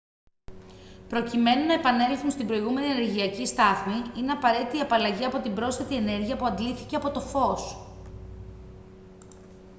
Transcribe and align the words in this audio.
προκειμένου 1.09 1.65
να 1.65 1.73
επανέλθουν 1.73 2.31
στην 2.31 2.47
προηγούμενη 2.47 2.87
ενεργειακή 2.87 3.45
στάθμη 3.45 3.93
είναι 4.17 4.31
απαραίτητη 4.31 4.77
η 4.77 4.79
απαλλαγή 4.79 5.23
από 5.23 5.39
την 5.41 5.53
πρόσθετη 5.53 5.95
ενέργεια 5.95 6.35
που 6.35 6.45
αντλήθηκε 6.45 6.95
από 6.95 7.11
το 7.11 7.19
φως 7.21 7.79